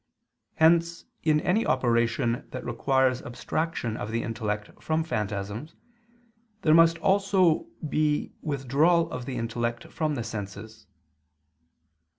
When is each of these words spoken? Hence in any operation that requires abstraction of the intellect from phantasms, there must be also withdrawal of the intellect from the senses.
Hence 0.55 1.05
in 1.21 1.39
any 1.41 1.63
operation 1.63 2.47
that 2.49 2.65
requires 2.65 3.21
abstraction 3.21 3.95
of 3.97 4.09
the 4.09 4.23
intellect 4.23 4.81
from 4.81 5.03
phantasms, 5.03 5.75
there 6.63 6.73
must 6.73 6.95
be 6.95 7.01
also 7.03 7.67
withdrawal 8.41 9.11
of 9.11 9.25
the 9.27 9.37
intellect 9.37 9.91
from 9.91 10.15
the 10.15 10.23
senses. 10.23 10.87